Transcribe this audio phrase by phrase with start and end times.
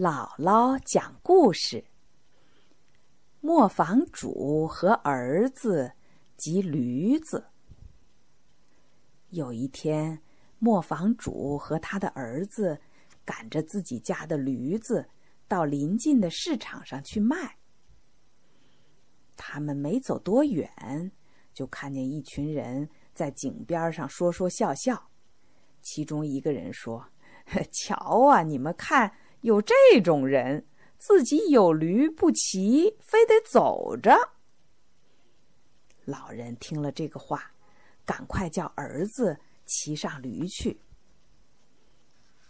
[0.00, 1.84] 姥姥讲故事：
[3.42, 5.92] 磨坊主和儿子
[6.38, 7.44] 及驴子。
[9.28, 10.22] 有一天，
[10.58, 12.80] 磨坊主和他的儿子
[13.26, 15.06] 赶着自己家的驴子
[15.46, 17.58] 到邻近的市场上去卖。
[19.36, 21.12] 他们没走多远，
[21.52, 25.10] 就看见一群人在井边上说说笑笑。
[25.82, 27.06] 其中一个人说
[27.70, 29.12] ：“瞧啊，你们看。”
[29.42, 30.66] 有这种人，
[30.98, 34.14] 自己有驴不骑，非得走着。
[36.04, 37.52] 老人听了这个话，
[38.04, 40.80] 赶快叫儿子骑上驴去。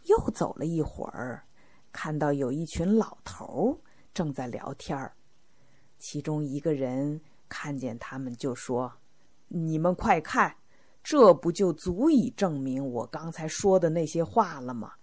[0.04, 1.44] 又走了一会儿，
[1.92, 3.80] 看到有一群老头
[4.12, 5.14] 正在聊天儿，
[5.98, 8.92] 其中一个人看见他们，就说
[9.48, 10.56] ：“你们快看，
[11.04, 14.94] 这不就足以证明我刚才说的那些话了吗？”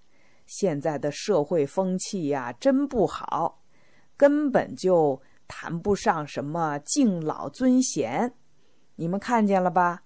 [0.48, 3.62] 现在的社会风气呀，真不好，
[4.18, 8.34] 根本就谈不上什么敬老尊贤。
[8.96, 10.02] 你们看见了吧？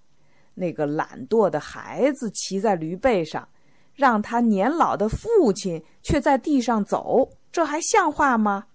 [0.54, 3.48] 那个懒惰的孩子骑在驴背上，
[3.94, 8.66] 让他年老的父亲却在地上走，这还像话吗？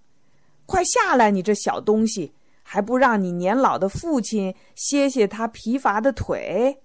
[0.66, 6.81] 快下来，你这小东西，还不让你年老的父亲歇歇他疲乏的腿？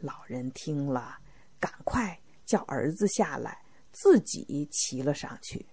[0.00, 1.18] 老人听了，
[1.58, 2.21] 赶快。
[2.52, 5.64] 叫儿子下来，自己骑了上去。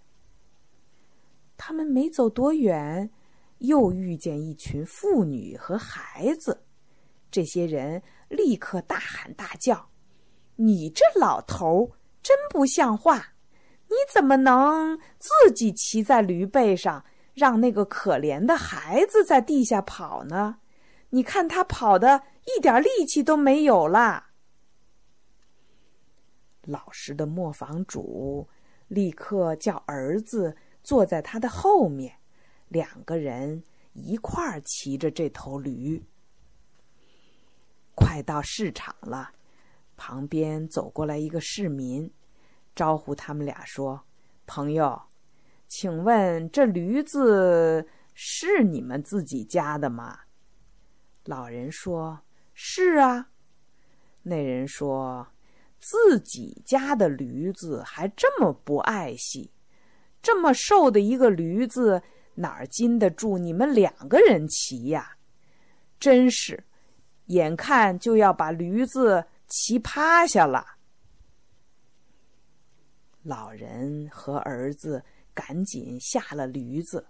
[1.58, 3.11] 他们没走多远，
[3.58, 6.63] 又遇见一群妇女和孩子。
[7.30, 9.89] 这些人立刻大喊大叫
[10.55, 11.91] ：“你这老头
[12.23, 13.33] 真不像话！
[13.89, 20.59] 你怎么能自己骑在驴背上，让那个可怜的孩子在地下跑呢？
[21.09, 24.27] 你看他跑的一点力气都没有了。”
[26.63, 28.47] 老实的磨坊主
[28.88, 32.19] 立刻叫儿子坐在他的后面，
[32.67, 36.03] 两个人一块儿骑着这头驴。
[37.95, 39.31] 快到市场了，
[39.95, 42.11] 旁边走过来一个市民，
[42.76, 44.02] 招呼他们俩说
[44.45, 45.02] ：“朋友，
[45.67, 50.20] 请问这驴子是你们自己家的吗？”
[51.26, 52.21] 老人说
[52.53, 53.31] ：“是啊。”
[54.23, 55.27] 那人说。
[55.79, 59.51] 自己家的驴子还这么不爱惜，
[60.21, 62.01] 这么瘦的一个驴子
[62.35, 65.15] 哪儿经得住你们两个人骑呀？
[65.99, 66.63] 真是，
[67.25, 70.65] 眼看就要把驴子骑趴下了。
[73.23, 75.03] 老人和儿子
[75.33, 77.05] 赶紧下了驴子，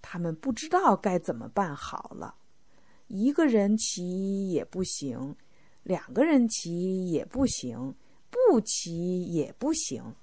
[0.00, 2.36] 他们不知道该怎么办好了。
[3.08, 5.36] 一个人骑也不行。
[5.82, 7.94] 两个人骑也不行，
[8.30, 10.14] 不骑也不行。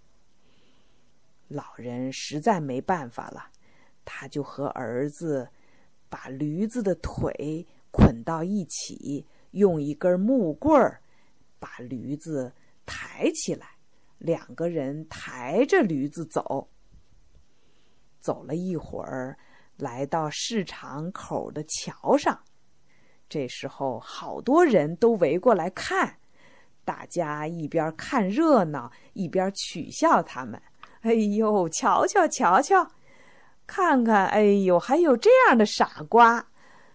[1.48, 3.50] 老人实在没办法了，
[4.06, 5.50] 他就和儿子
[6.08, 11.02] 把驴子的腿捆到一起，用一根木棍儿
[11.60, 12.54] 把驴子
[12.86, 13.68] 抬起来，
[14.18, 16.70] 两个人抬着驴子走。
[18.20, 19.38] 走了一会儿，
[19.76, 22.44] 来到市场口的桥上。
[23.30, 26.18] 这时候，好多人都围过来看，
[26.84, 30.60] 大家一边看热闹，一边取笑他们。
[31.02, 32.92] 哎呦，瞧瞧，瞧瞧，
[33.68, 36.44] 看看，哎呦，还有这样的傻瓜，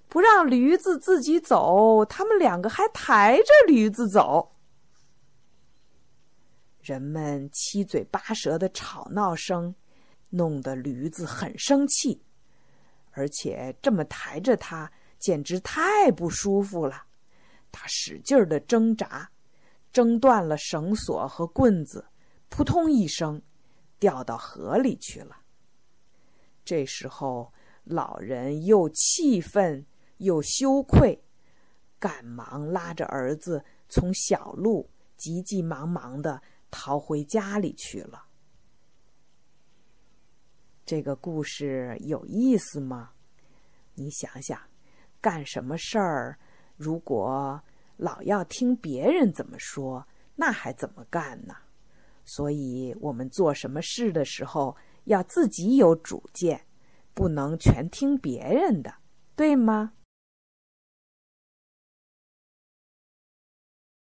[0.08, 4.56] 不让驴子自己走，他们两个还抬着驴子走。
[6.82, 9.74] 人们七嘴八舌的吵闹声，
[10.30, 12.20] 弄得驴子很生气，
[13.12, 14.90] 而且这么抬着它。
[15.24, 17.06] 简直太不舒服了，
[17.72, 19.30] 他使劲的挣扎，
[19.90, 22.06] 挣断了绳索和棍子，
[22.50, 23.40] 扑通一声，
[23.98, 25.38] 掉到河里去了。
[26.62, 27.50] 这时候，
[27.84, 29.86] 老人又气愤
[30.18, 31.18] 又羞愧，
[31.98, 38.26] 赶忙拉着儿子从小路急急忙忙的逃回家里去了。
[40.84, 43.12] 这个故事有意思吗？
[43.94, 44.73] 你想想。
[45.24, 46.38] 干什么事儿，
[46.76, 47.58] 如果
[47.96, 50.06] 老要听别人怎么说，
[50.36, 51.54] 那还怎么干呢？
[52.26, 56.60] 所以，我们做什么事的时候，要自己有主见，
[57.14, 58.92] 不能全听别人的，
[59.34, 59.94] 对吗？